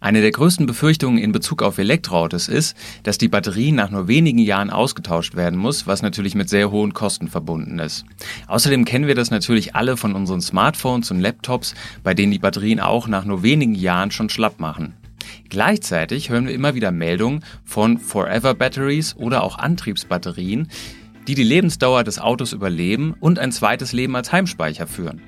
[0.00, 4.38] Eine der größten Befürchtungen in Bezug auf Elektroautos ist, dass die Batterie nach nur wenigen
[4.38, 8.06] Jahren ausgetauscht werden muss, was natürlich mit sehr hohen Kosten verbunden ist.
[8.46, 12.80] Außerdem kennen wir das natürlich alle von unseren Smartphones und Laptops, bei denen die Batterien
[12.80, 14.94] auch nach nur wenigen Jahren schon schlapp machen.
[15.50, 20.68] Gleichzeitig hören wir immer wieder Meldungen von Forever Batteries oder auch Antriebsbatterien,
[21.28, 25.20] die die Lebensdauer des Autos überleben und ein zweites Leben als Heimspeicher führen.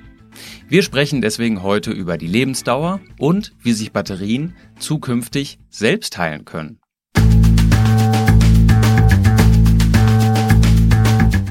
[0.67, 6.79] Wir sprechen deswegen heute über die Lebensdauer und wie sich Batterien zukünftig selbst heilen können.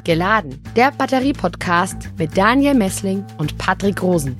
[0.04, 4.36] Geladen, der Batterie-Podcast mit Daniel Messling und Patrick Rosen.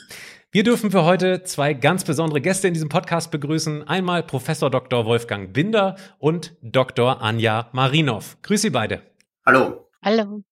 [0.50, 3.86] Wir dürfen für heute zwei ganz besondere Gäste in diesem Podcast begrüßen.
[3.86, 5.04] Einmal Professor Dr.
[5.04, 7.20] Wolfgang Binder und Dr.
[7.20, 8.38] Anja Marinov.
[8.40, 9.02] Grüß Sie beide.
[9.44, 9.90] Hallo.
[10.02, 10.44] Hallo.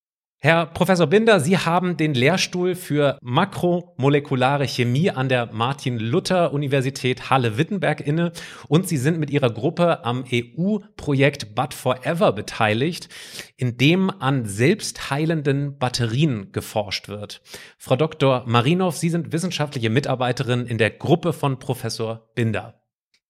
[0.45, 8.33] Herr Professor Binder, Sie haben den Lehrstuhl für makromolekulare Chemie an der Martin-Luther-Universität Halle-Wittenberg inne
[8.67, 13.09] und Sie sind mit Ihrer Gruppe am EU-Projekt But Forever beteiligt,
[13.57, 17.41] in dem an selbstheilenden Batterien geforscht wird.
[17.79, 18.43] Frau Dr.
[18.45, 22.82] Marinov, Sie sind wissenschaftliche Mitarbeiterin in der Gruppe von Professor Binder.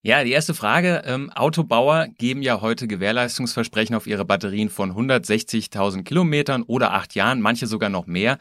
[0.05, 1.03] Ja, die erste Frage.
[1.05, 7.41] Ähm, Autobauer geben ja heute Gewährleistungsversprechen auf ihre Batterien von 160.000 Kilometern oder acht Jahren,
[7.41, 8.39] manche sogar noch mehr.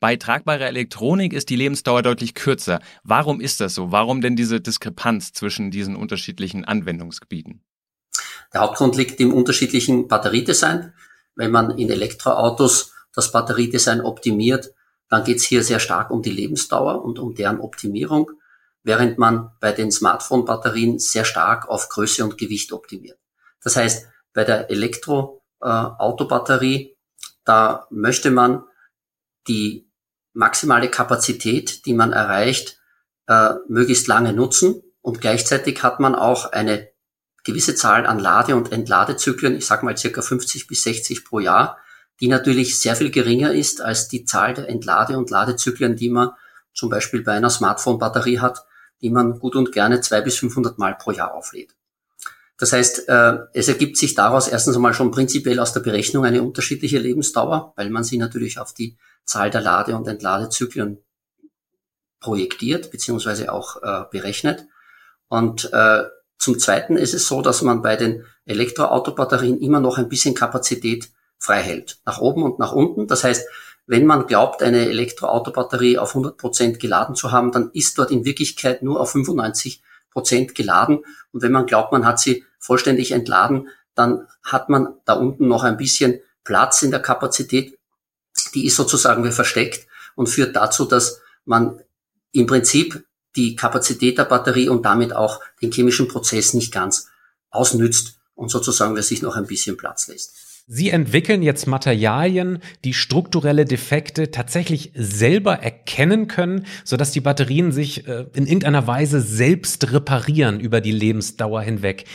[0.00, 2.80] Bei tragbarer Elektronik ist die Lebensdauer deutlich kürzer.
[3.04, 3.92] Warum ist das so?
[3.92, 7.62] Warum denn diese Diskrepanz zwischen diesen unterschiedlichen Anwendungsgebieten?
[8.52, 10.94] Der Hauptgrund liegt im unterschiedlichen Batteriedesign.
[11.36, 14.74] Wenn man in Elektroautos das Batteriedesign optimiert,
[15.08, 18.32] dann geht es hier sehr stark um die Lebensdauer und um deren Optimierung
[18.84, 23.18] während man bei den Smartphone-Batterien sehr stark auf Größe und Gewicht optimiert.
[23.62, 26.94] Das heißt, bei der Elektroautobatterie, äh,
[27.44, 28.62] da möchte man
[29.48, 29.90] die
[30.34, 32.78] maximale Kapazität, die man erreicht,
[33.26, 36.88] äh, möglichst lange nutzen und gleichzeitig hat man auch eine
[37.44, 41.78] gewisse Zahl an Lade- und Entladezyklen, ich sage mal circa 50 bis 60 pro Jahr,
[42.20, 46.30] die natürlich sehr viel geringer ist als die Zahl der Entlade- und Ladezyklen, die man
[46.72, 48.64] zum Beispiel bei einer Smartphone-Batterie hat,
[49.00, 51.74] die man gut und gerne zwei bis 500 Mal pro Jahr auflädt.
[52.56, 56.42] Das heißt, äh, es ergibt sich daraus erstens einmal schon prinzipiell aus der Berechnung eine
[56.42, 60.98] unterschiedliche Lebensdauer, weil man sie natürlich auf die Zahl der Lade- und Entladezyklen
[62.20, 64.66] projektiert beziehungsweise auch äh, berechnet.
[65.28, 66.04] Und äh,
[66.38, 71.10] zum Zweiten ist es so, dass man bei den Elektroautobatterien immer noch ein bisschen Kapazität
[71.38, 73.06] frei hält, nach oben und nach unten.
[73.06, 73.46] Das heißt,
[73.86, 78.24] wenn man glaubt, eine Elektroautobatterie auf 100 Prozent geladen zu haben, dann ist dort in
[78.24, 81.04] Wirklichkeit nur auf 95 Prozent geladen.
[81.32, 85.64] Und wenn man glaubt, man hat sie vollständig entladen, dann hat man da unten noch
[85.64, 87.78] ein bisschen Platz in der Kapazität.
[88.54, 91.80] Die ist sozusagen versteckt und führt dazu, dass man
[92.32, 93.04] im Prinzip
[93.36, 97.08] die Kapazität der Batterie und damit auch den chemischen Prozess nicht ganz
[97.50, 100.53] ausnützt und sozusagen sich noch ein bisschen Platz lässt.
[100.66, 108.08] Sie entwickeln jetzt Materialien, die strukturelle Defekte tatsächlich selber erkennen können, sodass die Batterien sich
[108.08, 112.06] äh, in irgendeiner Weise selbst reparieren über die Lebensdauer hinweg.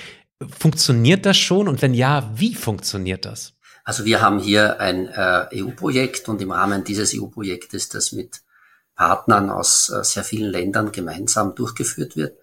[0.58, 1.68] Funktioniert das schon?
[1.68, 3.54] Und wenn ja, wie funktioniert das?
[3.84, 8.42] Also wir haben hier ein äh, EU-Projekt und im Rahmen dieses EU-Projektes, das mit
[8.96, 12.36] Partnern aus äh, sehr vielen Ländern gemeinsam durchgeführt wird,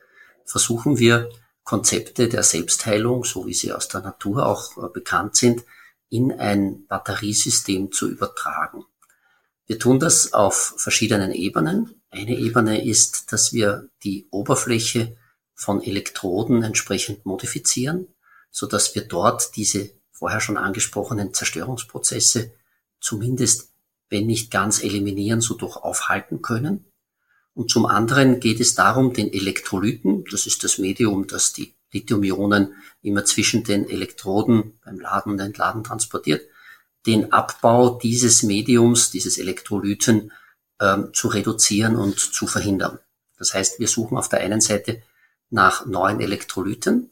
[0.45, 1.31] versuchen wir
[1.65, 5.65] Konzepte der Selbstheilung, so wie sie aus der Natur auch äh, bekannt sind,
[6.09, 8.85] in ein Batteriesystem zu übertragen.
[9.67, 12.01] Wir tun das auf verschiedenen Ebenen.
[12.11, 15.17] Eine Ebene ist, dass wir die Oberfläche
[15.55, 18.07] von Elektroden entsprechend modifizieren,
[18.51, 22.53] so dass wir dort diese vorher schon angesprochenen Zerstörungsprozesse
[23.01, 23.73] zumindest,
[24.09, 26.87] wenn nicht ganz eliminieren, so doch aufhalten können.
[27.55, 32.75] Und zum anderen geht es darum, den Elektrolyten, das ist das Medium, das die Lithium-Ionen
[33.03, 36.43] immer zwischen den Elektroden beim Laden und Entladen transportiert,
[37.07, 40.33] den Abbau dieses Mediums, dieses Elektrolyten
[40.81, 42.99] ähm, zu reduzieren und zu verhindern.
[43.39, 45.03] Das heißt, wir suchen auf der einen Seite
[45.51, 47.11] nach neuen Elektrolyten,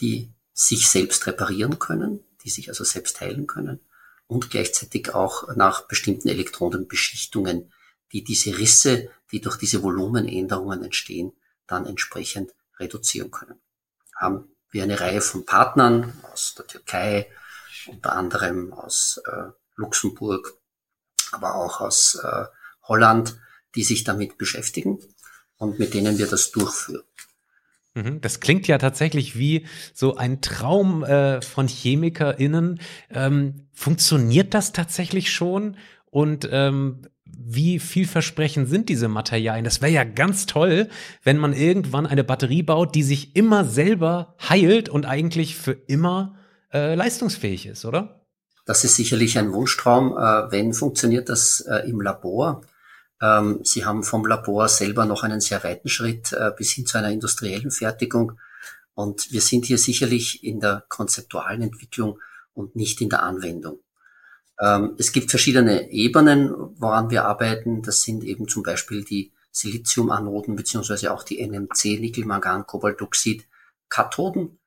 [0.00, 3.80] die sich selbst reparieren können, die sich also selbst heilen können
[4.26, 7.72] und gleichzeitig auch nach bestimmten Elektronenbeschichtungen,
[8.12, 11.32] die diese Risse, die durch diese Volumenänderungen entstehen,
[11.66, 13.60] dann entsprechend reduzieren können.
[14.22, 17.26] Haben wir eine Reihe von Partnern aus der Türkei,
[17.88, 20.54] unter anderem aus äh, Luxemburg,
[21.32, 22.44] aber auch aus äh,
[22.84, 23.36] Holland,
[23.74, 25.00] die sich damit beschäftigen
[25.56, 27.02] und mit denen wir das durchführen.
[27.94, 32.80] Mhm, das klingt ja tatsächlich wie so ein Traum äh, von ChemikerInnen.
[33.10, 35.76] Ähm, funktioniert das tatsächlich schon?
[36.06, 37.08] Und ähm,
[37.38, 39.64] wie vielversprechend sind diese Materialien?
[39.64, 40.88] Das wäre ja ganz toll,
[41.22, 46.36] wenn man irgendwann eine Batterie baut, die sich immer selber heilt und eigentlich für immer
[46.72, 48.22] äh, leistungsfähig ist, oder?
[48.64, 50.12] Das ist sicherlich ein Wunschtraum.
[50.16, 52.62] Äh, wenn funktioniert das äh, im Labor?
[53.20, 56.98] Ähm, Sie haben vom Labor selber noch einen sehr weiten Schritt äh, bis hin zu
[56.98, 58.32] einer industriellen Fertigung.
[58.94, 62.18] Und wir sind hier sicherlich in der konzeptualen Entwicklung
[62.54, 63.78] und nicht in der Anwendung.
[64.62, 67.82] Ähm, es gibt verschiedene Ebenen, woran wir arbeiten.
[67.82, 73.46] Das sind eben zum Beispiel die Siliziumanoden beziehungsweise auch die NMC, Nickel-Mangan, Kobaltoxid,
[73.88, 74.60] Kathoden.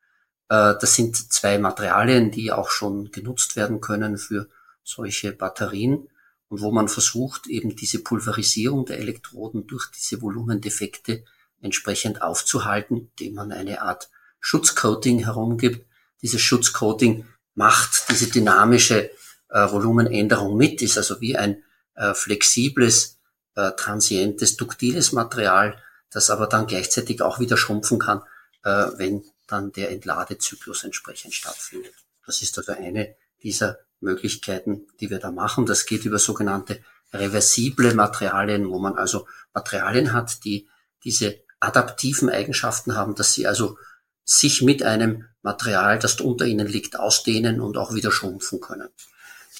[0.49, 4.49] Äh, das sind zwei Materialien, die auch schon genutzt werden können für
[4.83, 6.09] solche Batterien
[6.49, 11.23] und wo man versucht, eben diese Pulverisierung der Elektroden durch diese Volumendefekte
[11.61, 14.09] entsprechend aufzuhalten, indem man eine Art
[14.41, 15.87] Schutzcoating herumgibt.
[16.21, 17.25] Dieses Schutzcoating
[17.55, 19.09] macht diese dynamische
[19.55, 21.63] äh, Volumenänderung mit, ist also wie ein
[21.95, 23.19] äh, flexibles,
[23.55, 25.81] äh, transientes, duktiles Material,
[26.11, 28.21] das aber dann gleichzeitig auch wieder schrumpfen kann,
[28.63, 31.93] äh, wenn dann der Entladezyklus entsprechend stattfindet.
[32.25, 35.65] Das ist also eine dieser Möglichkeiten, die wir da machen.
[35.65, 40.67] Das geht über sogenannte reversible Materialien, wo man also Materialien hat, die
[41.05, 43.77] diese adaptiven Eigenschaften haben, dass sie also
[44.25, 48.89] sich mit einem Material, das unter ihnen liegt, ausdehnen und auch wieder schrumpfen können.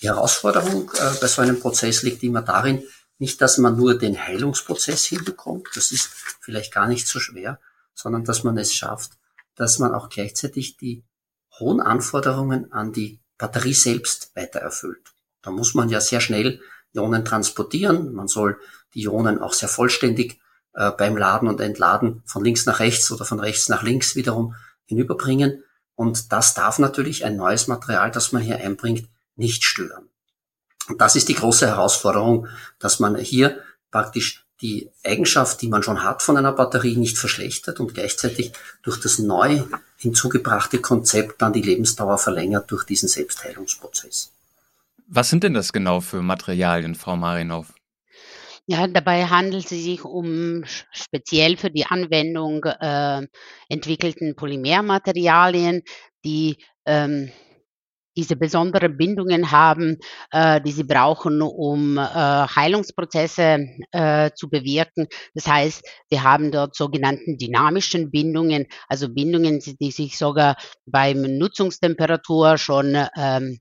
[0.01, 2.83] Die Herausforderung äh, bei so einem Prozess liegt immer darin,
[3.17, 6.09] nicht, dass man nur den Heilungsprozess hinbekommt, das ist
[6.41, 7.59] vielleicht gar nicht so schwer,
[7.93, 9.11] sondern dass man es schafft,
[9.55, 11.03] dass man auch gleichzeitig die
[11.59, 15.13] hohen Anforderungen an die Batterie selbst weiter erfüllt.
[15.41, 16.59] Da muss man ja sehr schnell
[16.93, 18.13] Ionen transportieren.
[18.13, 18.59] Man soll
[18.93, 20.39] die Ionen auch sehr vollständig
[20.73, 24.55] äh, beim Laden und Entladen von links nach rechts oder von rechts nach links wiederum
[24.85, 25.63] hinüberbringen.
[25.95, 30.09] Und das darf natürlich ein neues Material, das man hier einbringt, nicht stören.
[30.87, 32.47] Und das ist die große Herausforderung,
[32.79, 33.59] dass man hier
[33.91, 38.53] praktisch die Eigenschaft, die man schon hat von einer Batterie, nicht verschlechtert und gleichzeitig
[38.83, 39.63] durch das neu
[39.97, 44.31] hinzugebrachte Konzept dann die Lebensdauer verlängert durch diesen Selbstheilungsprozess.
[45.07, 47.73] Was sind denn das genau für Materialien, Frau Marinov?
[48.67, 53.27] Ja, dabei handelt es sich um speziell für die Anwendung äh,
[53.69, 55.83] entwickelten Polymermaterialien,
[56.23, 57.31] die ähm,
[58.15, 59.97] diese besonderen Bindungen haben,
[60.31, 65.07] äh, die sie brauchen, um äh, Heilungsprozesse äh, zu bewirken.
[65.33, 72.57] Das heißt, wir haben dort sogenannten dynamischen Bindungen, also Bindungen, die sich sogar beim Nutzungstemperatur
[72.57, 73.59] schon ähm,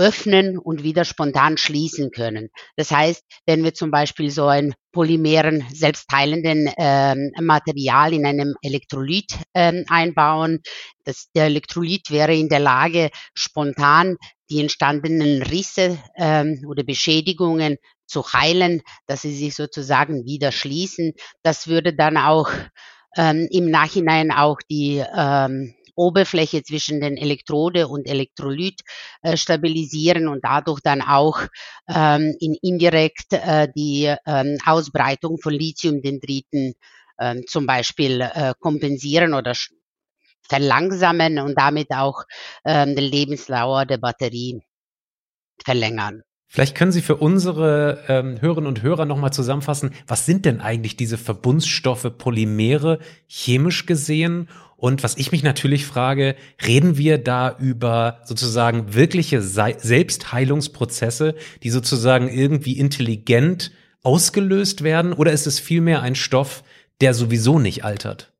[0.00, 2.48] öffnen und wieder spontan schließen können.
[2.76, 9.34] Das heißt, wenn wir zum Beispiel so ein polymeren, selbstheilenden ähm, Material in einem Elektrolyt
[9.54, 10.60] ähm, einbauen,
[11.04, 14.16] das, der Elektrolyt wäre in der Lage, spontan
[14.48, 21.12] die entstandenen Risse ähm, oder Beschädigungen zu heilen, dass sie sich sozusagen wieder schließen.
[21.42, 22.50] Das würde dann auch
[23.16, 28.80] ähm, im Nachhinein auch die ähm, Oberfläche zwischen den Elektrode und Elektrolyt
[29.22, 31.40] äh, stabilisieren und dadurch dann auch
[31.88, 36.74] ähm, in indirekt äh, die ähm, Ausbreitung von Lithiumdendriten
[37.18, 39.54] äh, zum Beispiel äh, kompensieren oder
[40.48, 42.24] verlangsamen und damit auch
[42.64, 44.60] ähm, die Lebensdauer der Batterie
[45.64, 46.22] verlängern.
[46.52, 50.96] Vielleicht können Sie für unsere ähm, Hörerinnen und Hörer nochmal zusammenfassen, was sind denn eigentlich
[50.96, 56.34] diese Verbundstoffe, Polymere, chemisch gesehen und was ich mich natürlich frage,
[56.66, 63.70] reden wir da über sozusagen wirkliche Selbstheilungsprozesse, die sozusagen irgendwie intelligent
[64.02, 65.12] ausgelöst werden?
[65.12, 66.64] Oder ist es vielmehr ein Stoff,
[67.00, 68.32] der sowieso nicht altert?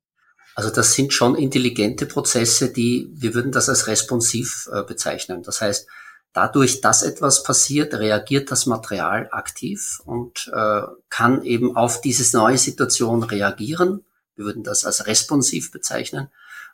[0.57, 5.45] Also das sind schon intelligente Prozesse, die, wir würden das als responsiv äh, bezeichnen.
[5.45, 5.87] Das heißt,
[6.33, 12.59] dadurch, dass etwas passiert, reagiert das Material aktiv und äh, kann eben auf diese neue
[12.59, 14.05] Situation reagieren
[14.41, 16.31] wir würden das als responsiv bezeichnen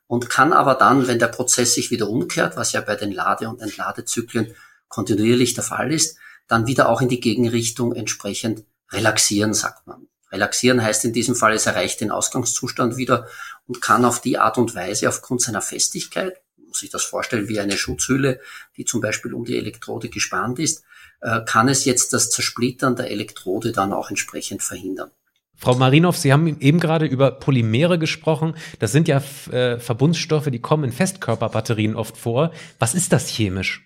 [0.06, 3.48] und kann aber dann, wenn der Prozess sich wieder umkehrt, was ja bei den Lade-
[3.48, 4.54] und Entladezyklen
[4.86, 10.06] kontinuierlich der Fall ist, dann wieder auch in die Gegenrichtung entsprechend relaxieren, sagt man.
[10.30, 13.26] Relaxieren heißt in diesem Fall, es erreicht den Ausgangszustand wieder
[13.66, 16.40] und kann auf die Art und Weise aufgrund seiner Festigkeit,
[16.76, 18.38] muss sich das vorstellen wie eine Schutzhülle,
[18.76, 20.84] die zum Beispiel um die Elektrode gespannt ist,
[21.22, 25.10] äh, kann es jetzt das Zersplittern der Elektrode dann auch entsprechend verhindern.
[25.58, 28.54] Frau Marinov, Sie haben eben gerade über Polymere gesprochen.
[28.78, 32.52] Das sind ja äh, Verbundstoffe, die kommen in Festkörperbatterien oft vor.
[32.78, 33.82] Was ist das chemisch?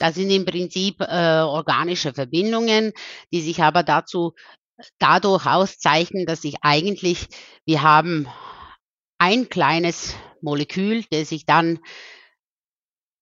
[0.00, 2.92] Das sind im Prinzip äh, organische Verbindungen,
[3.32, 4.34] die sich aber dazu
[4.98, 7.28] dadurch auszeichnen, dass sich eigentlich,
[7.64, 8.26] wir haben
[9.18, 11.80] ein kleines Molekül, das sich dann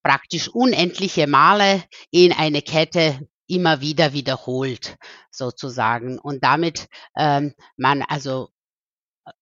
[0.03, 4.97] praktisch unendliche Male in eine Kette immer wieder wiederholt,
[5.31, 6.19] sozusagen.
[6.19, 8.49] Und damit ähm, man also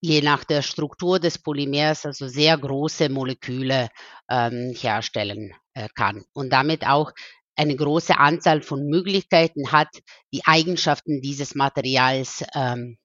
[0.00, 3.88] je nach der Struktur des Polymers also sehr große Moleküle
[4.28, 7.12] ähm, herstellen äh, kann und damit auch
[7.56, 9.88] eine große Anzahl von Möglichkeiten hat,
[10.32, 12.98] die Eigenschaften dieses Materials ähm,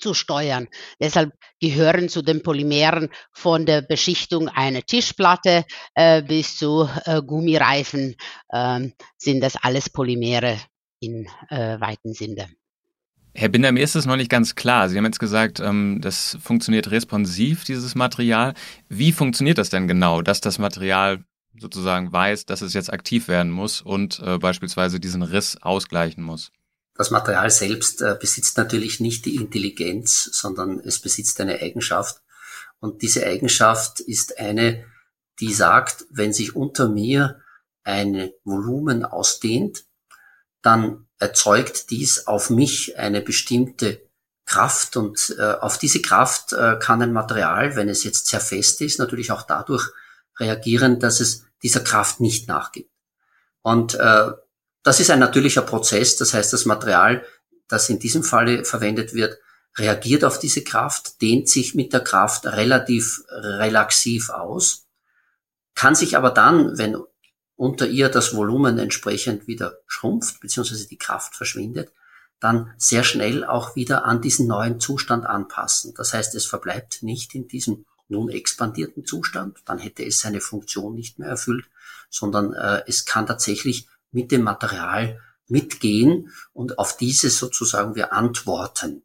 [0.00, 0.68] zu steuern.
[1.00, 8.16] Deshalb gehören zu den Polymeren von der Beschichtung einer Tischplatte äh, bis zu äh, Gummireifen
[8.48, 10.58] äh, sind das alles Polymere
[11.00, 12.48] in äh, weiten Sinne.
[13.34, 14.88] Herr Binder, mir ist es noch nicht ganz klar.
[14.88, 18.54] Sie haben jetzt gesagt, ähm, das funktioniert responsiv, dieses Material.
[18.88, 21.22] Wie funktioniert das denn genau, dass das Material
[21.58, 26.50] sozusagen weiß, dass es jetzt aktiv werden muss und äh, beispielsweise diesen Riss ausgleichen muss?
[26.96, 32.22] Das Material selbst äh, besitzt natürlich nicht die Intelligenz, sondern es besitzt eine Eigenschaft.
[32.80, 34.84] Und diese Eigenschaft ist eine,
[35.40, 37.40] die sagt, wenn sich unter mir
[37.84, 39.84] ein Volumen ausdehnt,
[40.62, 44.02] dann erzeugt dies auf mich eine bestimmte
[44.44, 48.80] Kraft und äh, auf diese Kraft äh, kann ein Material, wenn es jetzt sehr fest
[48.80, 49.90] ist, natürlich auch dadurch
[50.38, 52.90] reagieren, dass es dieser Kraft nicht nachgibt.
[53.62, 54.30] Und äh,
[54.86, 57.24] das ist ein natürlicher Prozess, das heißt, das Material,
[57.66, 59.36] das in diesem Falle verwendet wird,
[59.76, 64.86] reagiert auf diese Kraft, dehnt sich mit der Kraft relativ relaxiv aus,
[65.74, 66.96] kann sich aber dann, wenn
[67.56, 71.90] unter ihr das Volumen entsprechend wieder schrumpft, beziehungsweise die Kraft verschwindet,
[72.38, 75.94] dann sehr schnell auch wieder an diesen neuen Zustand anpassen.
[75.96, 80.94] Das heißt, es verbleibt nicht in diesem nun expandierten Zustand, dann hätte es seine Funktion
[80.94, 81.64] nicht mehr erfüllt,
[82.08, 89.02] sondern äh, es kann tatsächlich mit dem Material mitgehen und auf dieses sozusagen wir antworten.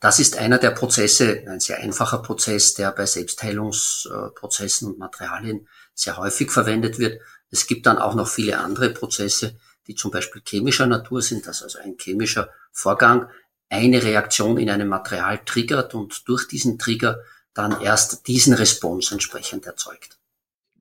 [0.00, 6.16] Das ist einer der Prozesse, ein sehr einfacher Prozess, der bei Selbstheilungsprozessen und Materialien sehr
[6.16, 7.20] häufig verwendet wird.
[7.50, 11.62] Es gibt dann auch noch viele andere Prozesse, die zum Beispiel chemischer Natur sind, dass
[11.62, 13.28] also ein chemischer Vorgang
[13.68, 17.20] eine Reaktion in einem Material triggert und durch diesen Trigger
[17.52, 20.16] dann erst diesen Response entsprechend erzeugt.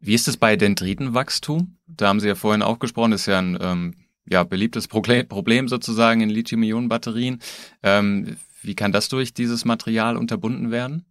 [0.06, 1.78] Wie ist es bei Dendritenwachstum?
[1.88, 3.96] Da haben Sie ja vorhin auch gesprochen, das ist ja ein ähm,
[4.28, 7.42] ja, beliebtes Problem sozusagen in Lithium-Ionen-Batterien.
[7.82, 11.08] Ähm, wie kann das durch dieses Material unterbunden werden?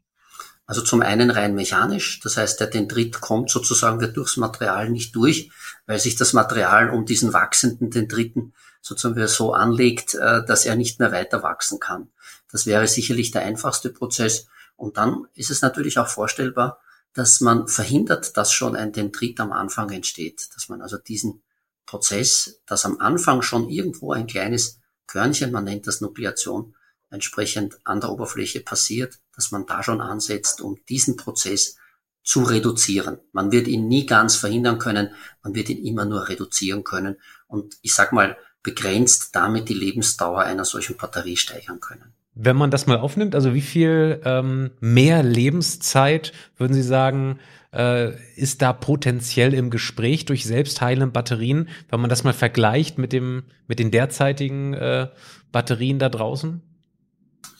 [0.66, 5.50] Also zum einen rein mechanisch, das heißt, der Dendrit kommt sozusagen, durchs Material nicht durch,
[5.86, 11.00] weil sich das Material um diesen wachsenden Dendriten sozusagen so anlegt, äh, dass er nicht
[11.00, 12.12] mehr weiter wachsen kann.
[12.48, 14.46] Das wäre sicherlich der einfachste Prozess.
[14.76, 16.78] Und dann ist es natürlich auch vorstellbar,
[17.14, 21.42] dass man verhindert, dass schon ein Dendrit am Anfang entsteht, dass man also diesen
[21.86, 26.74] Prozess, dass am Anfang schon irgendwo ein kleines Körnchen, man nennt das Nukleation,
[27.10, 31.76] entsprechend an der Oberfläche passiert, dass man da schon ansetzt, um diesen Prozess
[32.24, 33.18] zu reduzieren.
[33.32, 37.16] Man wird ihn nie ganz verhindern können, man wird ihn immer nur reduzieren können
[37.46, 42.14] und ich sag mal begrenzt damit die Lebensdauer einer solchen Batterie steigern können.
[42.34, 47.38] Wenn man das mal aufnimmt, also wie viel ähm, mehr Lebenszeit, würden Sie sagen,
[47.72, 53.12] äh, ist da potenziell im Gespräch durch selbstheilende Batterien, wenn man das mal vergleicht mit,
[53.12, 55.08] dem, mit den derzeitigen äh,
[55.52, 56.62] Batterien da draußen?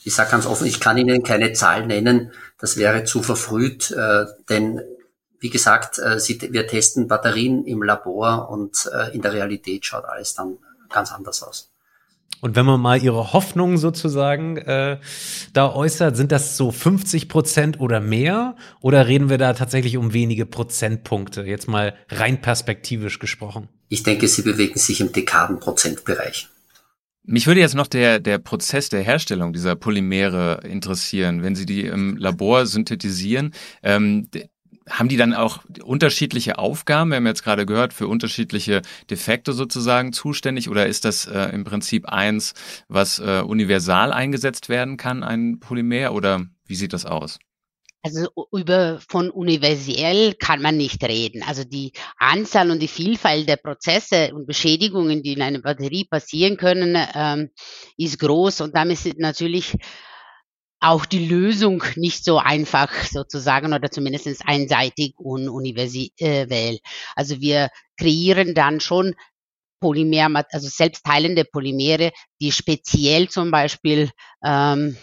[0.03, 4.25] Ich sage ganz offen, ich kann Ihnen keine Zahl nennen, das wäre zu verfrüht, äh,
[4.49, 4.81] denn
[5.39, 10.05] wie gesagt, äh, Sie, wir testen Batterien im Labor und äh, in der Realität schaut
[10.05, 10.57] alles dann
[10.89, 11.74] ganz anders aus.
[12.45, 14.99] Und wenn man mal ihre Hoffnungen sozusagen äh,
[15.53, 18.55] da äußert, sind das so 50 Prozent oder mehr?
[18.81, 21.41] Oder reden wir da tatsächlich um wenige Prozentpunkte?
[21.41, 23.67] Jetzt mal rein perspektivisch gesprochen.
[23.89, 26.47] Ich denke, sie bewegen sich im Dekadenprozentbereich.
[27.23, 31.41] Mich würde jetzt noch der, der Prozess der Herstellung dieser Polymere interessieren.
[31.41, 34.29] Wenn Sie die im Labor synthetisieren, ähm,
[34.89, 37.09] haben die dann auch unterschiedliche Aufgaben?
[37.09, 41.63] Wir haben jetzt gerade gehört, für unterschiedliche Defekte sozusagen zuständig oder ist das äh, im
[41.63, 42.53] Prinzip eins,
[42.87, 47.39] was äh, universal eingesetzt werden kann, ein Polymer oder wie sieht das aus?
[48.03, 51.41] Also über von universell kann man nicht reden.
[51.41, 56.57] Also die Anzahl und die Vielfalt der Prozesse und Beschädigungen, die in einer Batterie passieren
[56.57, 57.49] können, ähm,
[57.97, 59.75] ist groß und damit ist natürlich
[60.79, 66.79] auch die Lösung nicht so einfach sozusagen oder zumindest einseitig und universell.
[67.15, 69.15] Also wir kreieren dann schon
[69.79, 74.09] Polymer, also selbstheilende Polymere, die speziell zum Beispiel
[74.43, 74.97] ähm,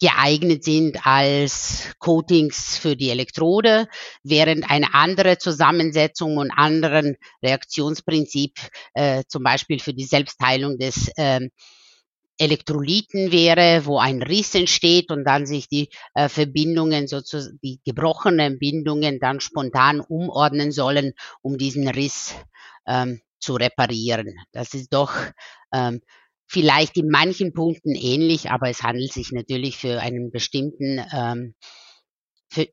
[0.00, 3.88] geeignet sind als Coatings für die Elektrode,
[4.22, 8.52] während eine andere Zusammensetzung und anderen Reaktionsprinzip
[8.94, 11.50] äh, zum Beispiel für die Selbstheilung des ähm,
[12.38, 18.58] Elektrolyten wäre, wo ein Riss entsteht und dann sich die äh, Verbindungen, sozusagen die gebrochenen
[18.58, 22.34] Bindungen dann spontan umordnen sollen, um diesen Riss
[22.86, 24.34] ähm, zu reparieren.
[24.52, 25.12] Das ist doch
[25.72, 26.00] ähm,
[26.46, 31.54] vielleicht in manchen Punkten ähnlich, aber es handelt sich natürlich für einen bestimmten, ähm,
[32.50, 32.68] für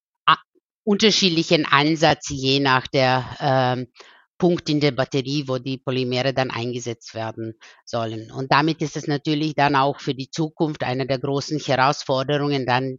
[0.86, 3.88] unterschiedlichen Ansatz je nach der ähm,
[4.37, 7.53] Punkt in der Batterie, wo die Polymere dann eingesetzt werden
[7.85, 8.31] sollen.
[8.31, 12.97] Und damit ist es natürlich dann auch für die Zukunft eine der großen Herausforderungen, dann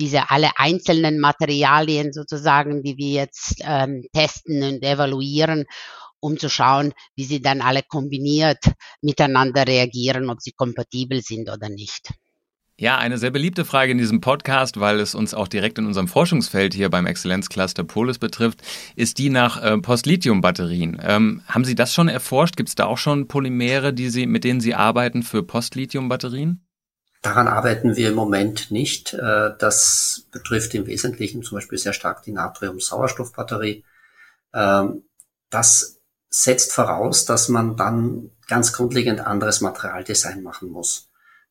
[0.00, 5.64] diese alle einzelnen Materialien sozusagen, die wir jetzt ähm, testen und evaluieren
[6.20, 8.64] um zu schauen, wie sie dann alle kombiniert
[9.00, 12.10] miteinander reagieren, ob sie kompatibel sind oder nicht.
[12.80, 16.06] Ja, eine sehr beliebte Frage in diesem Podcast, weil es uns auch direkt in unserem
[16.06, 18.62] Forschungsfeld hier beim Exzellenzcluster Polis betrifft,
[18.94, 20.96] ist die nach äh, Post-Lithium-Batterien.
[21.02, 22.56] Ähm, haben Sie das schon erforscht?
[22.56, 26.64] Gibt es da auch schon Polymere, die Sie, mit denen Sie arbeiten für Post-Lithium-Batterien?
[27.22, 29.12] Daran arbeiten wir im Moment nicht.
[29.12, 33.84] Äh, das betrifft im Wesentlichen zum Beispiel sehr stark die Natrium-Sauerstoff-Batterie.
[34.54, 35.02] Ähm,
[35.50, 41.07] das setzt voraus, dass man dann ganz grundlegend anderes Materialdesign machen muss,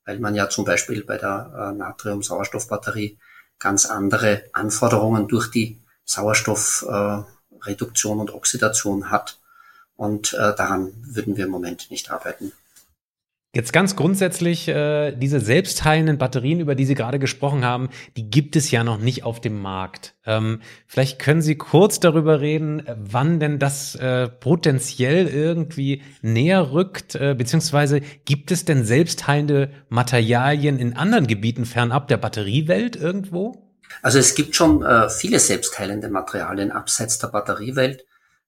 [0.08, 3.20] weil man ja zum Beispiel bei der äh, Natrium-Sauerstoff-Batterie
[3.60, 9.38] ganz andere Anforderungen durch die Sauerstoffreduktion äh, und Oxidation hat.
[9.98, 12.54] Und äh, daran würden wir im Moment nicht arbeiten.
[13.56, 18.56] Jetzt ganz grundsätzlich, äh, diese selbstheilenden Batterien, über die Sie gerade gesprochen haben, die gibt
[18.56, 20.16] es ja noch nicht auf dem Markt.
[20.26, 27.16] Ähm, vielleicht können Sie kurz darüber reden, wann denn das äh, potenziell irgendwie näher rückt,
[27.16, 33.68] äh, beziehungsweise gibt es denn selbstheilende Materialien in anderen Gebieten fernab der Batteriewelt irgendwo?
[34.02, 38.06] Also es gibt schon äh, viele selbstheilende Materialien abseits der Batteriewelt.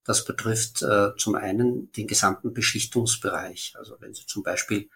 [0.10, 3.76] Das betrifft äh, zum einen den gesamten Beschichtungsbereich.
[3.78, 4.90] Also wenn Sie zum Beispiel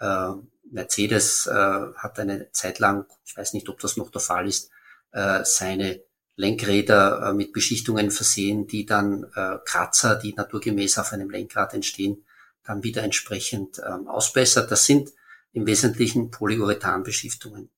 [0.00, 0.30] äh,
[0.70, 4.70] Mercedes äh, hat eine Zeit lang, ich weiß nicht, ob das noch der Fall ist,
[5.12, 6.00] äh, seine
[6.36, 12.24] Lenkräder äh, mit Beschichtungen versehen, die dann äh, Kratzer, die naturgemäß auf einem Lenkrad entstehen,
[12.64, 14.70] dann wieder entsprechend ähm, ausbessert.
[14.70, 15.10] Das sind
[15.52, 17.68] im Wesentlichen Polyurethanbeschichtungen.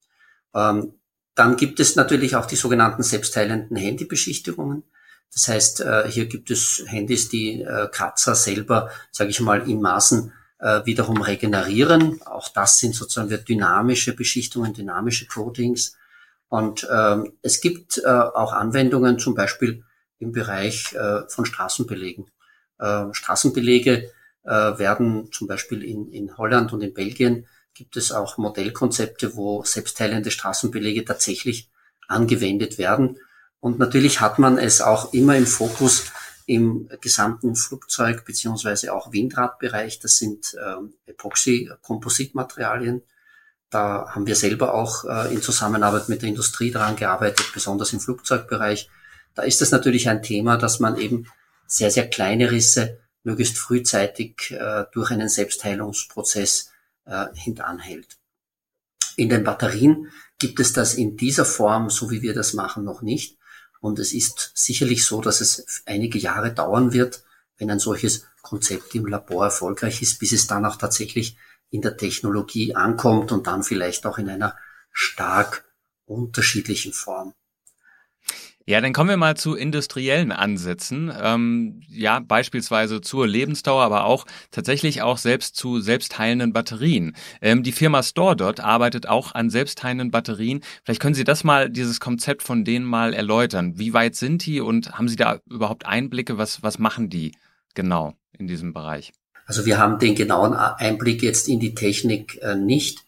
[0.55, 0.95] Ähm,
[1.35, 4.85] dann gibt es natürlich auch die sogenannten selbstheilenden Handybeschichtungen.
[5.33, 9.83] Das heißt, äh, hier gibt es Handys, die äh, Kratzer selber, sage ich mal, in
[9.83, 12.23] Maßen äh, wiederum regenerieren.
[12.23, 15.97] Auch das sind sozusagen dynamische Beschichtungen, dynamische Coatings.
[16.49, 19.83] Und ähm, es gibt auch Anwendungen zum Beispiel
[20.21, 20.95] im Bereich
[21.29, 22.31] von Straßenbelegen.
[22.79, 24.13] Äh, Straßenbelege
[24.45, 30.31] werden zum Beispiel in, in Holland und in Belgien gibt es auch Modellkonzepte, wo selbstheilende
[30.31, 31.69] Straßenbelege tatsächlich
[32.07, 33.19] angewendet werden.
[33.61, 36.13] Und natürlich hat man es auch immer im Fokus,
[36.47, 39.99] im gesamten Flugzeug beziehungsweise auch Windradbereich.
[39.99, 43.03] Das sind ähm, Epoxy-Kompositmaterialien.
[43.71, 48.01] Da haben wir selber auch äh, in Zusammenarbeit mit der Industrie daran gearbeitet, besonders im
[48.01, 48.89] Flugzeugbereich.
[49.35, 51.27] Da ist es natürlich ein Thema, dass man eben
[51.67, 56.71] sehr, sehr kleine Risse möglichst frühzeitig äh, durch einen Selbstheilungsprozess
[57.07, 58.19] äh, hintanhält.
[59.17, 63.03] In den Batterien gibt es das in dieser Form, so wie wir das machen, noch
[63.03, 63.37] nicht.
[63.81, 67.23] Und es ist sicherlich so, dass es einige Jahre dauern wird,
[67.59, 71.37] wenn ein solches Konzept im Labor erfolgreich ist, bis es dann auch tatsächlich
[71.71, 74.57] in der Technologie ankommt und dann vielleicht auch in einer
[74.93, 75.65] stark
[76.05, 77.35] unterschiedlichen Form.
[78.69, 81.13] Ja, dann kommen wir mal zu industriellen Ansätzen.
[81.23, 87.15] Ähm, ja, beispielsweise zur Lebensdauer, aber auch tatsächlich auch selbst zu selbstheilenden Batterien.
[87.41, 90.63] Ähm, die Firma StoreDot arbeitet auch an selbstheilenden Batterien.
[90.85, 93.79] Vielleicht können Sie das mal, dieses Konzept von denen mal erläutern.
[93.79, 96.37] Wie weit sind die und haben Sie da überhaupt Einblicke?
[96.37, 97.37] Was, was machen die
[97.75, 99.13] genau in diesem Bereich?
[99.47, 103.07] Also wir haben den genauen Einblick jetzt in die Technik äh, nicht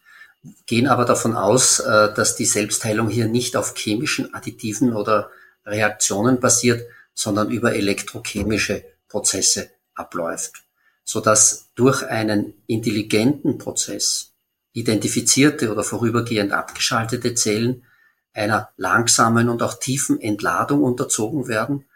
[0.66, 5.30] gehen aber davon aus, äh, dass die Selbstheilung hier nicht auf chemischen Additiven oder
[5.68, 6.82] Reaktionen basiert,
[7.14, 10.64] sondern über elektrochemische Prozesse abläuft,
[11.04, 14.32] so dass durch einen intelligenten Prozess
[14.72, 17.84] identifizierte oder vorübergehend abgeschaltete Zellen
[18.32, 21.86] einer langsamen und auch tiefen Entladung unterzogen werden,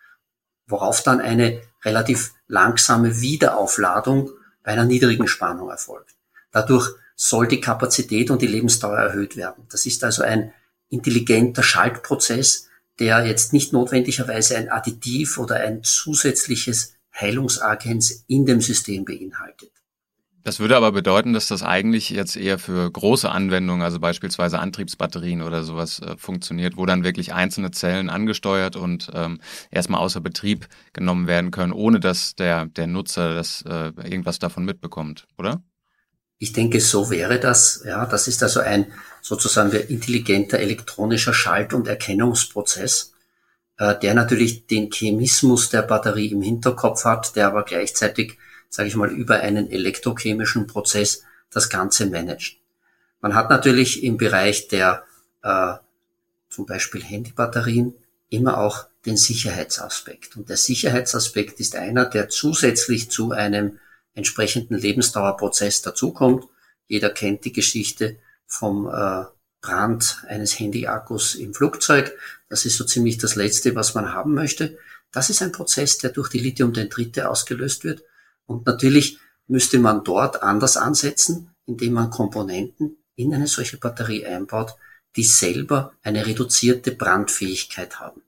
[0.66, 4.30] worauf dann eine relativ langsame Wiederaufladung
[4.62, 6.14] bei einer niedrigen Spannung erfolgt.
[6.50, 9.64] Dadurch soll die Kapazität und die Lebensdauer erhöht werden.
[9.70, 10.52] Das ist also ein
[10.88, 12.68] intelligenter Schaltprozess,
[13.02, 19.72] der jetzt nicht notwendigerweise ein Additiv oder ein zusätzliches Heilungsagens in dem System beinhaltet.
[20.44, 25.42] Das würde aber bedeuten, dass das eigentlich jetzt eher für große Anwendungen, also beispielsweise Antriebsbatterien
[25.42, 29.40] oder sowas, äh, funktioniert, wo dann wirklich einzelne Zellen angesteuert und ähm,
[29.72, 34.64] erstmal außer Betrieb genommen werden können, ohne dass der, der Nutzer das äh, irgendwas davon
[34.64, 35.60] mitbekommt, oder?
[36.42, 37.84] Ich denke, so wäre das.
[37.86, 43.12] Ja, das ist also ein sozusagen intelligenter elektronischer Schalt- und Erkennungsprozess,
[43.78, 48.38] äh, der natürlich den Chemismus der Batterie im Hinterkopf hat, der aber gleichzeitig
[48.70, 52.56] sage ich mal, über einen elektrochemischen Prozess das Ganze managt.
[53.20, 55.04] Man hat natürlich im Bereich der
[55.44, 55.74] äh,
[56.50, 57.94] zum Beispiel Handybatterien
[58.30, 60.36] immer auch den Sicherheitsaspekt.
[60.36, 63.78] Und der Sicherheitsaspekt ist einer, der zusätzlich zu einem
[64.14, 66.44] entsprechenden Lebensdauerprozess dazukommt.
[66.86, 69.24] Jeder kennt die Geschichte vom äh,
[69.60, 72.16] Brand eines Handyakkus im Flugzeug.
[72.48, 74.78] Das ist so ziemlich das Letzte, was man haben möchte.
[75.12, 78.02] Das ist ein Prozess, der durch die Lithiumdendrite ausgelöst wird
[78.46, 84.74] und natürlich müsste man dort anders ansetzen, indem man Komponenten in eine solche Batterie einbaut,
[85.16, 88.22] die selber eine reduzierte Brandfähigkeit haben.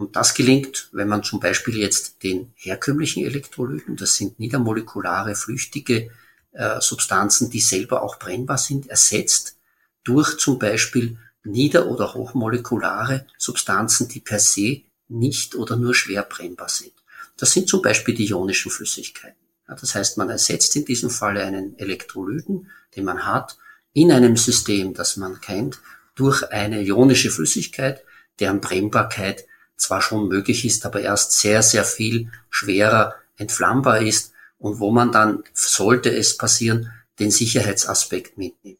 [0.00, 6.10] Und das gelingt, wenn man zum Beispiel jetzt den herkömmlichen Elektrolyten, das sind niedermolekulare, flüchtige
[6.52, 9.58] äh, Substanzen, die selber auch brennbar sind, ersetzt
[10.02, 16.70] durch zum Beispiel nieder- oder hochmolekulare Substanzen, die per se nicht oder nur schwer brennbar
[16.70, 16.94] sind.
[17.36, 19.36] Das sind zum Beispiel die ionischen Flüssigkeiten.
[19.68, 23.58] Ja, das heißt, man ersetzt in diesem Falle einen Elektrolyten, den man hat,
[23.92, 25.78] in einem System, das man kennt,
[26.14, 28.02] durch eine ionische Flüssigkeit,
[28.38, 29.44] deren Brennbarkeit
[29.80, 35.12] zwar schon möglich ist, aber erst sehr, sehr viel schwerer entflammbar ist und wo man
[35.12, 38.78] dann, sollte es passieren, den Sicherheitsaspekt mitnimmt.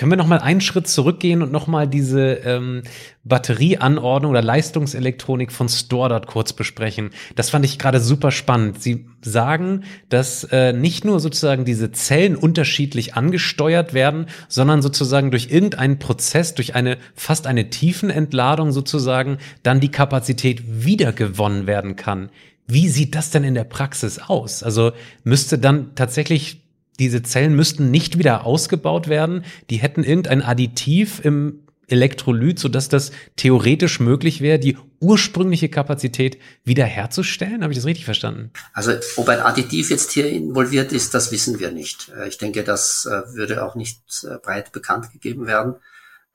[0.00, 2.84] Können wir noch mal einen Schritt zurückgehen und noch mal diese ähm,
[3.22, 7.10] Batterieanordnung oder Leistungselektronik von Store dort kurz besprechen?
[7.36, 8.82] Das fand ich gerade super spannend.
[8.82, 15.50] Sie sagen, dass äh, nicht nur sozusagen diese Zellen unterschiedlich angesteuert werden, sondern sozusagen durch
[15.50, 22.30] irgendeinen Prozess, durch eine fast eine Tiefenentladung sozusagen, dann die Kapazität wiedergewonnen werden kann.
[22.66, 24.62] Wie sieht das denn in der Praxis aus?
[24.62, 24.92] Also
[25.24, 26.59] müsste dann tatsächlich
[27.00, 29.44] diese Zellen müssten nicht wieder ausgebaut werden.
[29.70, 37.62] Die hätten irgendein Additiv im Elektrolyt, sodass das theoretisch möglich wäre, die ursprüngliche Kapazität wiederherzustellen?
[37.62, 38.52] Habe ich das richtig verstanden?
[38.72, 42.12] Also ob ein Additiv jetzt hier involviert ist, das wissen wir nicht.
[42.16, 45.74] Äh, ich denke, das äh, würde auch nicht äh, breit bekannt gegeben werden.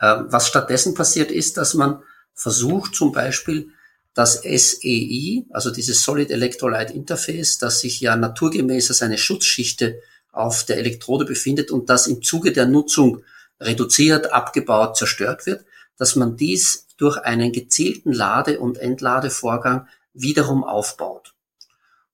[0.01, 2.01] Ähm, was stattdessen passiert ist, dass man
[2.33, 3.69] versucht zum Beispiel
[4.13, 10.01] das SEI, also dieses Solid Electrolyte Interface, das sich ja naturgemäß als eine Schutzschichte
[10.35, 13.23] auf der Elektrode befindet und das im Zuge der Nutzung
[13.59, 15.65] reduziert, abgebaut, zerstört wird,
[15.97, 21.33] dass man dies durch einen gezielten Lade- und Entladevorgang wiederum aufbaut.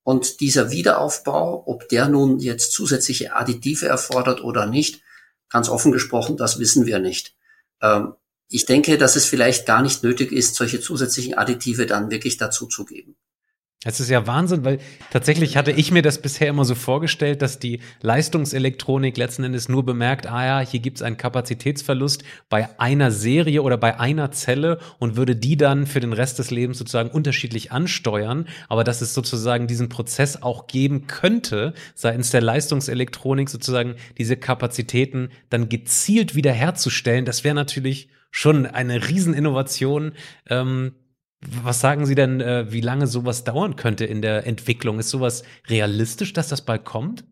[0.03, 5.01] Und dieser Wiederaufbau, ob der nun jetzt zusätzliche Additive erfordert oder nicht,
[5.49, 7.35] ganz offen gesprochen, das wissen wir nicht.
[7.81, 8.13] Ähm,
[8.47, 12.65] ich denke, dass es vielleicht gar nicht nötig ist, solche zusätzlichen Additive dann wirklich dazu
[12.65, 13.15] zu geben.
[13.83, 14.77] Es ist ja Wahnsinn, weil
[15.09, 19.83] tatsächlich hatte ich mir das bisher immer so vorgestellt, dass die Leistungselektronik letzten Endes nur
[19.83, 24.77] bemerkt, ah ja, hier gibt es einen Kapazitätsverlust bei einer Serie oder bei einer Zelle
[24.99, 28.47] und würde die dann für den Rest des Lebens sozusagen unterschiedlich ansteuern.
[28.69, 35.29] Aber dass es sozusagen diesen Prozess auch geben könnte, seitens der Leistungselektronik sozusagen diese Kapazitäten
[35.49, 40.13] dann gezielt wiederherzustellen, das wäre natürlich schon eine Rieseninnovation,
[40.49, 40.93] ähm,
[41.63, 44.99] was sagen Sie denn, äh, wie lange sowas dauern könnte in der Entwicklung?
[44.99, 47.23] Ist sowas realistisch, dass das bald kommt?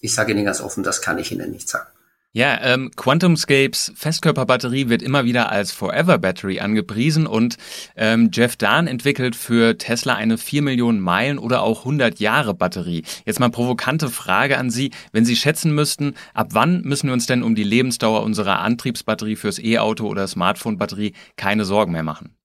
[0.00, 1.88] Ich sage Ihnen ganz offen, das kann ich Ihnen nicht sagen.
[2.36, 7.56] Ja, ähm, QuantumScapes Festkörperbatterie wird immer wieder als Forever Battery angepriesen und
[7.96, 13.04] ähm, Jeff Dahn entwickelt für Tesla eine 4 Millionen Meilen oder auch 100 Jahre Batterie.
[13.24, 14.90] Jetzt mal provokante Frage an Sie.
[15.12, 19.36] Wenn Sie schätzen müssten, ab wann müssen wir uns denn um die Lebensdauer unserer Antriebsbatterie
[19.36, 22.35] fürs E-Auto oder Smartphone-Batterie keine Sorgen mehr machen?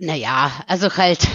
[0.00, 1.26] Naja, also halt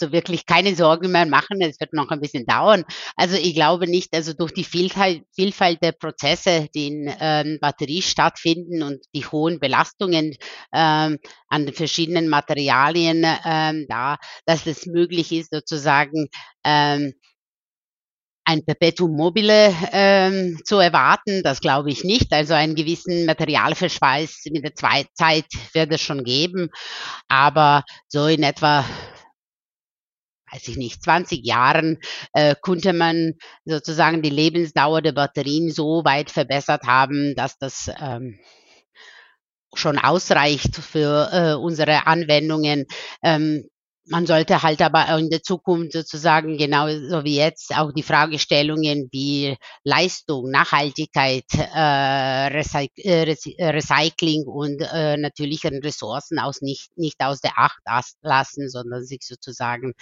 [0.00, 1.60] so wirklich keine Sorgen mehr machen.
[1.60, 2.84] Es wird noch ein bisschen dauern.
[3.16, 8.02] Also ich glaube nicht, also durch die Vielfalt, Vielfalt der Prozesse, die in ähm, Batterie
[8.02, 10.36] stattfinden und die hohen Belastungen
[10.72, 16.28] ähm, an den verschiedenen Materialien ähm, da, dass es möglich ist, sozusagen
[16.64, 17.12] ähm,
[18.48, 21.42] ein Perpetuum mobile ähm, zu erwarten.
[21.42, 22.32] Das glaube ich nicht.
[22.32, 26.70] Also einen gewissen Materialverschweiß mit der Zeit wird es schon geben.
[27.28, 28.86] Aber so in etwa
[30.50, 31.98] weiß ich nicht, 20 Jahren
[32.32, 33.34] äh, konnte man
[33.66, 38.38] sozusagen die Lebensdauer der Batterien so weit verbessert haben, dass das ähm,
[39.74, 42.86] schon ausreicht für äh, unsere Anwendungen.
[43.22, 43.68] Ähm,
[44.08, 49.56] man sollte halt aber in der Zukunft sozusagen genauso wie jetzt auch die Fragestellungen wie
[49.84, 57.52] Leistung, Nachhaltigkeit, äh, Recy äh, Recycling und äh, natürlichen Ressourcen aus nicht, nicht aus der
[57.56, 57.78] Acht
[58.22, 59.94] lassen, sondern sich sozusagen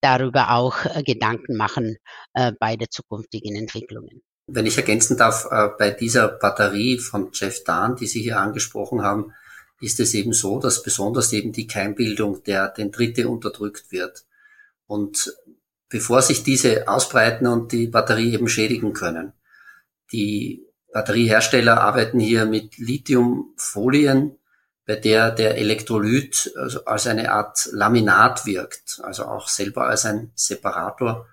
[0.00, 1.96] darüber auch äh, Gedanken machen
[2.34, 4.22] äh, bei der zukünftigen Entwicklungen.
[4.46, 9.02] Wenn ich ergänzen darf, äh, bei dieser Batterie von Jeff Dahn, die Sie hier angesprochen
[9.02, 9.32] haben,
[9.80, 14.24] ist es eben so, dass besonders eben die Keimbildung der Dendrite unterdrückt wird.
[14.86, 15.34] Und
[15.88, 19.32] bevor sich diese ausbreiten und die Batterie eben schädigen können.
[20.12, 24.36] Die Batteriehersteller arbeiten hier mit Lithiumfolien,
[24.86, 30.32] bei der der Elektrolyt also als eine Art Laminat wirkt, also auch selber als ein
[30.34, 31.26] Separator.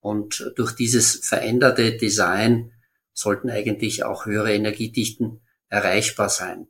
[0.00, 2.72] Und durch dieses veränderte Design
[3.12, 6.68] sollten eigentlich auch höhere Energiedichten erreichbar sein.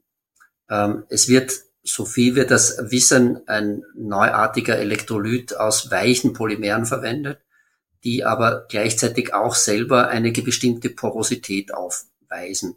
[0.68, 1.52] Ähm, es wird,
[1.82, 7.40] so viel wir das wissen, ein neuartiger Elektrolyt aus weichen Polymeren verwendet,
[8.04, 12.76] die aber gleichzeitig auch selber eine bestimmte Porosität aufweisen.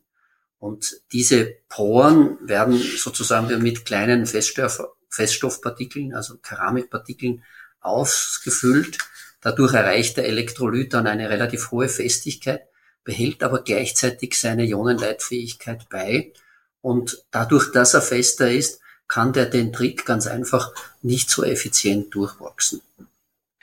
[0.59, 7.43] Und diese Poren werden sozusagen mit kleinen Feststoff, Feststoffpartikeln, also Keramikpartikeln,
[7.81, 8.97] ausgefüllt.
[9.41, 12.67] Dadurch erreicht der Elektrolyt dann eine relativ hohe Festigkeit,
[13.03, 16.33] behält aber gleichzeitig seine Ionenleitfähigkeit bei.
[16.81, 22.81] Und dadurch, dass er fester ist, kann der Dendrit ganz einfach nicht so effizient durchwachsen.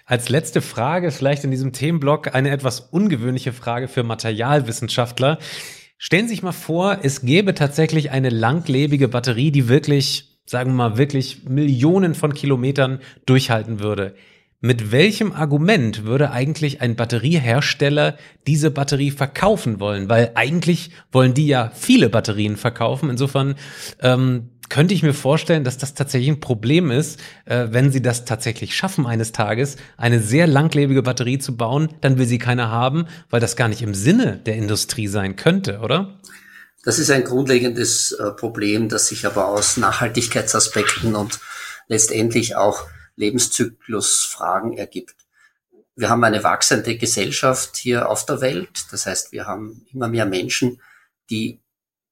[0.05, 5.39] Als letzte Frage, vielleicht in diesem Themenblock, eine etwas ungewöhnliche Frage für Materialwissenschaftler.
[5.99, 10.77] Stellen Sie sich mal vor, es gäbe tatsächlich eine langlebige Batterie, die wirklich, sagen wir
[10.77, 14.15] mal, wirklich Millionen von Kilometern durchhalten würde.
[14.67, 18.17] Mit welchem Argument würde eigentlich ein Batteriehersteller
[18.49, 20.09] diese Batterie verkaufen wollen?
[20.09, 23.09] Weil eigentlich wollen die ja viele Batterien verkaufen.
[23.09, 23.55] Insofern
[24.01, 28.25] ähm, könnte ich mir vorstellen, dass das tatsächlich ein Problem ist, äh, wenn sie das
[28.25, 33.07] tatsächlich schaffen, eines Tages eine sehr langlebige Batterie zu bauen, dann will sie keine haben,
[33.31, 36.19] weil das gar nicht im Sinne der Industrie sein könnte, oder?
[36.85, 41.39] Das ist ein grundlegendes äh, Problem, das sich aber aus Nachhaltigkeitsaspekten und
[41.87, 42.85] letztendlich auch
[43.17, 45.17] Lebenszyklusfragen ergibt.
[45.95, 48.87] Wir haben eine wachsende Gesellschaft hier auf der Welt.
[48.91, 50.81] Das heißt, wir haben immer mehr Menschen,
[51.31, 51.61] die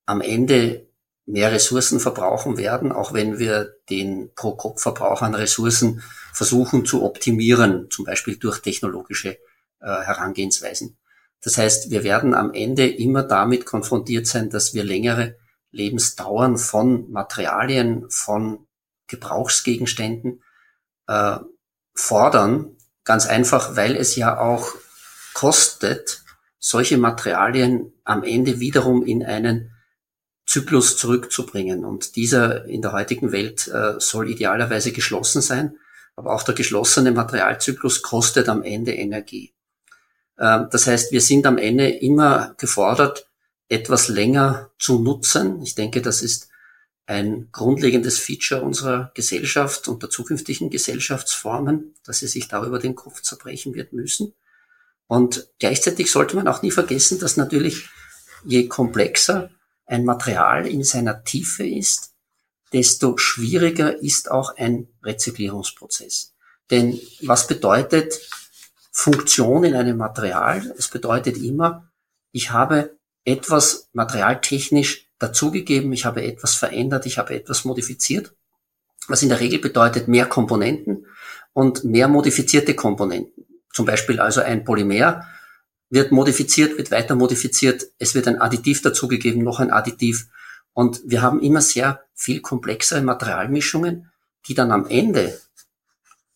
[0.06, 0.86] am Ende
[1.26, 8.04] mehr Ressourcen verbrauchen werden, auch wenn wir den Pro-Kopf-Verbrauch an Ressourcen versuchen zu optimieren, zum
[8.04, 9.38] Beispiel durch technologische
[9.80, 10.96] äh, Herangehensweisen.
[11.42, 15.36] Das heißt, wir werden am Ende immer damit konfrontiert sein, dass wir längere
[15.70, 18.66] Lebensdauern von Materialien, von
[19.08, 20.42] Gebrauchsgegenständen
[21.06, 21.38] äh,
[21.94, 24.74] fordern, ganz einfach, weil es ja auch
[25.34, 26.22] kostet,
[26.58, 29.70] solche Materialien am Ende wiederum in einen
[30.46, 31.84] Zyklus zurückzubringen.
[31.84, 35.76] Und dieser in der heutigen Welt äh, soll idealerweise geschlossen sein,
[36.16, 39.52] aber auch der geschlossene Materialzyklus kostet am Ende Energie.
[40.36, 43.28] Äh, das heißt, wir sind am Ende immer gefordert,
[43.68, 45.62] etwas länger zu nutzen.
[45.62, 46.48] Ich denke, das ist
[47.06, 53.20] ein grundlegendes Feature unserer Gesellschaft und der zukünftigen Gesellschaftsformen, dass sie sich darüber den Kopf
[53.22, 54.34] zerbrechen wird müssen.
[55.06, 57.88] Und gleichzeitig sollte man auch nie vergessen, dass natürlich
[58.44, 59.50] je komplexer
[59.86, 62.14] ein Material in seiner Tiefe ist,
[62.72, 66.34] desto schwieriger ist auch ein Rezyklierungsprozess.
[66.70, 68.18] Denn was bedeutet
[68.90, 70.74] Funktion in einem Material?
[70.78, 71.90] Es bedeutet immer,
[72.32, 78.34] ich habe etwas materialtechnisch dazugegeben, ich habe etwas verändert, ich habe etwas modifiziert,
[79.08, 81.06] was in der Regel bedeutet mehr Komponenten
[81.52, 83.46] und mehr modifizierte Komponenten.
[83.72, 85.26] Zum Beispiel also ein Polymer
[85.90, 90.28] wird modifiziert, wird weiter modifiziert, es wird ein Additiv dazugegeben, noch ein Additiv.
[90.72, 94.10] Und wir haben immer sehr viel komplexere Materialmischungen,
[94.46, 95.40] die dann am Ende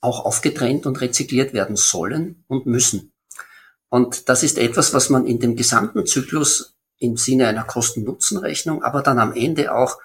[0.00, 3.12] auch aufgetrennt und rezykliert werden sollen und müssen.
[3.88, 9.02] Und das ist etwas, was man in dem gesamten Zyklus im Sinne einer Kosten-Nutzen-Rechnung, aber
[9.02, 9.98] dann am Ende auch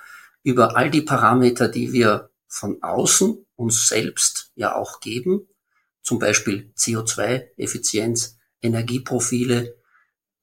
[0.43, 5.47] über all die Parameter, die wir von außen uns selbst ja auch geben,
[6.01, 9.75] zum Beispiel CO2-Effizienz, Energieprofile,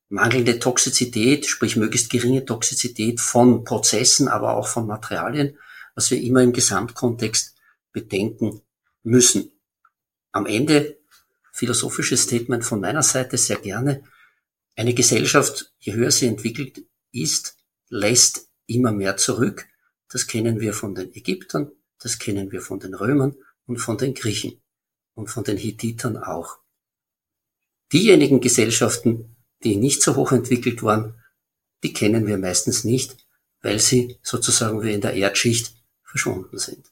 [0.09, 5.57] mangelnde Toxizität, sprich möglichst geringe Toxizität von Prozessen, aber auch von Materialien,
[5.95, 7.55] was wir immer im Gesamtkontext
[7.93, 8.63] bedenken
[9.03, 9.53] müssen.
[10.33, 10.99] Am Ende
[11.53, 14.03] philosophisches Statement von meiner Seite sehr gerne.
[14.77, 17.57] Eine Gesellschaft, je höher sie entwickelt ist,
[17.89, 19.67] lässt immer mehr zurück.
[20.09, 24.15] Das kennen wir von den Ägyptern, das kennen wir von den Römern und von den
[24.15, 24.61] Griechen
[25.15, 26.59] und von den Hittitern auch.
[27.93, 31.23] Diejenigen Gesellschaften, die nicht so hoch entwickelt waren,
[31.83, 33.17] die kennen wir meistens nicht,
[33.63, 36.90] weil sie sozusagen wie in der Erdschicht verschwunden sind.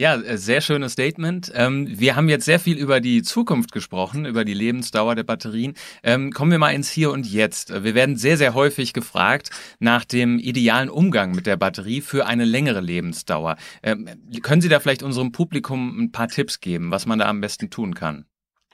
[0.00, 1.52] Ja, äh, sehr schönes Statement.
[1.54, 5.74] Ähm, wir haben jetzt sehr viel über die Zukunft gesprochen, über die Lebensdauer der Batterien.
[6.02, 7.70] Ähm, kommen wir mal ins Hier und Jetzt.
[7.70, 12.24] Äh, wir werden sehr, sehr häufig gefragt nach dem idealen Umgang mit der Batterie für
[12.24, 13.58] eine längere Lebensdauer.
[13.82, 14.08] Ähm,
[14.40, 17.68] können Sie da vielleicht unserem Publikum ein paar Tipps geben, was man da am besten
[17.68, 18.24] tun kann?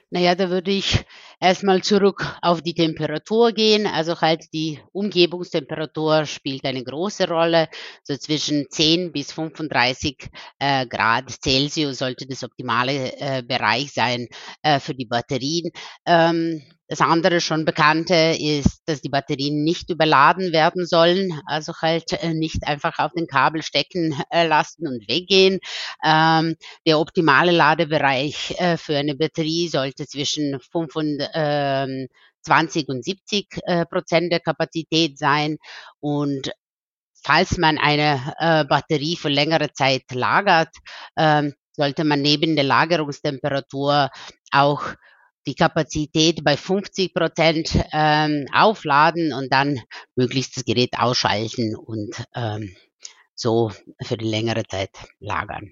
[0.09, 1.03] Naja, da würde ich
[1.41, 3.85] erstmal zurück auf die Temperatur gehen.
[3.85, 7.67] Also halt die Umgebungstemperatur spielt eine große Rolle.
[8.03, 14.27] So zwischen 10 bis 35 äh, Grad Celsius sollte das optimale äh, Bereich sein
[14.61, 15.71] äh, für die Batterien.
[16.05, 22.13] Ähm, das andere schon bekannte ist, dass die Batterien nicht überladen werden sollen, also halt
[22.13, 25.59] äh, nicht einfach auf den Kabel stecken äh, lassen und weggehen.
[26.03, 31.19] Ähm, der optimale Ladebereich äh, für eine Batterie sollte zwischen 5 und
[32.41, 33.47] 20 und 70
[33.89, 35.57] Prozent der Kapazität sein
[35.99, 36.51] und
[37.23, 40.73] falls man eine äh, Batterie für längere Zeit lagert,
[41.17, 44.09] ähm, sollte man neben der Lagerungstemperatur
[44.51, 44.83] auch
[45.47, 49.79] die Kapazität bei 50 Prozent ähm, aufladen und dann
[50.15, 52.75] möglichst das Gerät ausschalten und ähm,
[53.33, 53.71] so
[54.03, 55.71] für die längere Zeit lagern.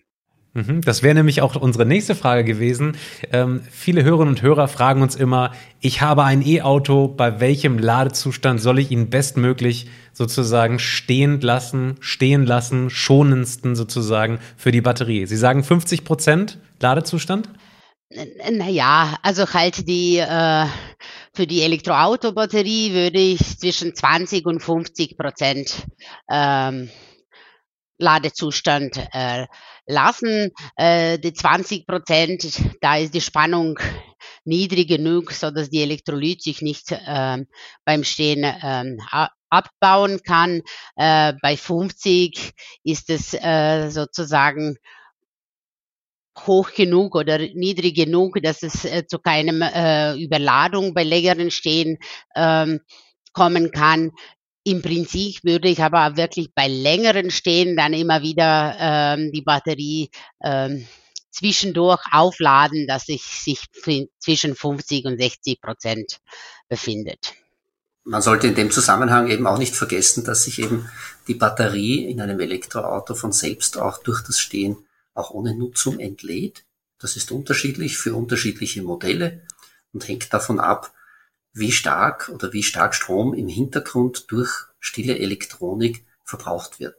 [0.53, 2.95] Mhm, das wäre nämlich auch unsere nächste Frage gewesen.
[3.33, 8.61] Ähm, viele Hörerinnen und Hörer fragen uns immer, ich habe ein E-Auto, bei welchem Ladezustand
[8.61, 15.25] soll ich ihn bestmöglich sozusagen stehen lassen, stehen lassen, schonendsten sozusagen für die Batterie?
[15.25, 17.49] Sie sagen 50 Prozent Ladezustand?
[18.11, 20.65] Naja, also halt die, äh,
[21.33, 25.85] für die Elektroautobatterie würde ich zwischen 20 und 50 Prozent
[26.29, 26.89] ähm,
[27.97, 29.47] Ladezustand äh,
[29.87, 30.51] lassen.
[30.77, 33.79] Äh, die 20 Prozent, da ist die Spannung
[34.43, 37.37] niedrig genug, so dass die Elektrolyt sich nicht äh,
[37.85, 38.97] beim Stehen äh,
[39.49, 40.61] abbauen kann.
[40.95, 42.51] Äh, bei 50
[42.83, 44.77] ist es äh, sozusagen
[46.45, 51.98] hoch genug oder niedrig genug, dass es äh, zu keinem äh, Überladung bei längeren Stehen
[52.36, 52.82] ähm,
[53.34, 54.12] kommen kann.
[54.63, 60.10] Im Prinzip würde ich aber wirklich bei längeren Stehen dann immer wieder ähm, die Batterie
[60.43, 60.88] ähm,
[61.30, 63.60] zwischendurch aufladen, dass sich sich
[64.19, 66.17] zwischen 50 und 60 Prozent
[66.67, 67.34] befindet.
[68.04, 70.89] Man sollte in dem Zusammenhang eben auch nicht vergessen, dass sich eben
[71.28, 74.78] die Batterie in einem Elektroauto von selbst auch durch das Stehen
[75.15, 76.65] auch ohne Nutzung entlädt.
[76.99, 79.41] Das ist unterschiedlich für unterschiedliche Modelle
[79.91, 80.93] und hängt davon ab,
[81.54, 86.95] wie stark oder wie stark Strom im Hintergrund durch stille Elektronik verbraucht wird.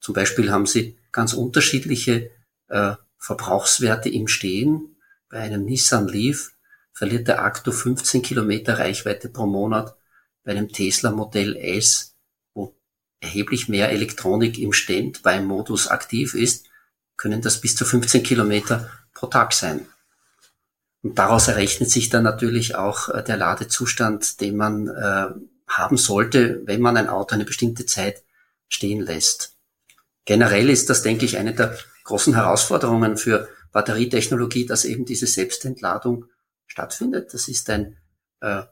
[0.00, 2.30] Zum Beispiel haben Sie ganz unterschiedliche
[2.68, 4.96] äh, Verbrauchswerte im Stehen.
[5.30, 6.52] Bei einem Nissan Leaf
[6.92, 9.96] verliert der Akku 15 Kilometer Reichweite pro Monat.
[10.42, 12.16] Bei einem Tesla Modell S,
[12.52, 12.76] wo
[13.20, 16.66] erheblich mehr Elektronik im Standby-Modus aktiv ist,
[17.16, 19.86] können das bis zu 15 Kilometer pro Tag sein.
[21.02, 25.26] Und daraus errechnet sich dann natürlich auch äh, der Ladezustand, den man äh,
[25.68, 28.22] haben sollte, wenn man ein Auto eine bestimmte Zeit
[28.68, 29.56] stehen lässt.
[30.24, 36.26] Generell ist das, denke ich, eine der großen Herausforderungen für Batterietechnologie, dass eben diese Selbstentladung
[36.66, 37.34] stattfindet.
[37.34, 37.98] Das ist ein
[38.40, 38.62] äh,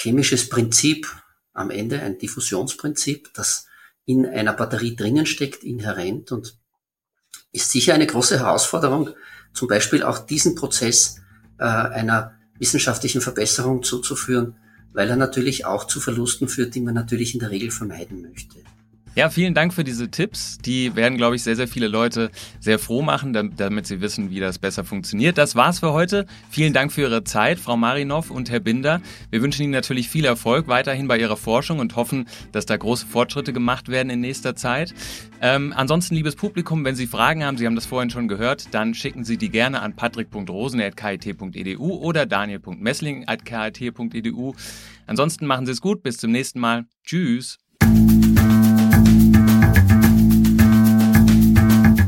[0.00, 1.08] chemisches Prinzip
[1.52, 3.66] am Ende, ein Diffusionsprinzip, das
[4.04, 6.56] in einer Batterie drinnen steckt, inhärent und
[7.52, 9.10] ist sicher eine große Herausforderung,
[9.52, 11.20] zum Beispiel auch diesen Prozess
[11.58, 14.56] äh, einer wissenschaftlichen Verbesserung zuzuführen,
[14.92, 18.58] weil er natürlich auch zu Verlusten führt, die man natürlich in der Regel vermeiden möchte.
[19.18, 20.58] Ja, vielen Dank für diese Tipps.
[20.58, 24.38] Die werden, glaube ich, sehr, sehr viele Leute sehr froh machen, damit sie wissen, wie
[24.38, 25.38] das besser funktioniert.
[25.38, 26.24] Das war's für heute.
[26.50, 29.00] Vielen Dank für Ihre Zeit, Frau Marinov und Herr Binder.
[29.30, 33.08] Wir wünschen Ihnen natürlich viel Erfolg weiterhin bei Ihrer Forschung und hoffen, dass da große
[33.08, 34.94] Fortschritte gemacht werden in nächster Zeit.
[35.40, 38.94] Ähm, ansonsten, liebes Publikum, wenn Sie Fragen haben, Sie haben das vorhin schon gehört, dann
[38.94, 44.54] schicken Sie die gerne an patrick.rosen.kit.edu oder daniel.messling.kit.edu.
[45.08, 46.04] Ansonsten machen Sie es gut.
[46.04, 46.84] Bis zum nächsten Mal.
[47.02, 47.58] Tschüss.